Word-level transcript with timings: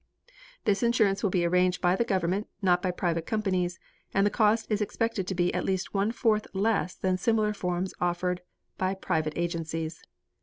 This 0.65 0.81
insurance 0.81 1.21
will 1.21 1.29
be 1.29 1.45
arranged 1.45 1.79
by 1.79 1.95
the 1.95 2.03
government, 2.03 2.47
not 2.59 2.81
by 2.81 2.89
private 2.89 3.27
companies, 3.27 3.79
and 4.15 4.25
the 4.25 4.31
cost 4.31 4.65
is 4.71 4.81
expected 4.81 5.27
to 5.27 5.35
be 5.35 5.53
at 5.53 5.63
least 5.63 5.93
one 5.93 6.11
fourth 6.11 6.47
less 6.53 6.95
than 6.95 7.19
similar 7.19 7.53
forms 7.53 7.93
offered 8.01 8.41
by 8.79 8.95
private 8.95 9.33
agencies. 9.35 10.01